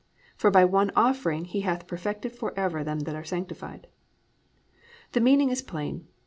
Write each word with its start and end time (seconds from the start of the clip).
For 0.39 0.49
by 0.49 0.65
one 0.65 0.91
offering 0.95 1.45
He 1.45 1.61
hath 1.61 1.85
perfected 1.85 2.31
forever 2.35 2.83
them 2.83 3.01
that 3.01 3.13
are 3.15 3.23
sanctified."+ 3.23 3.85
The 5.11 5.19
meaning 5.19 5.51
is 5.51 5.61
plain. 5.61 6.07